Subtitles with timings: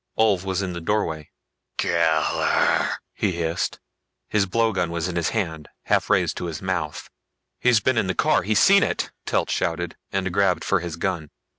[0.17, 1.29] Ulv was in the doorway.
[1.77, 3.79] "Killer!" he hissed.
[4.29, 7.07] His blowgun was in his hand, half raised to his mouth.
[7.59, 11.29] "He's been in the car he's seen it!" Telt shouted and grabbed for his gun.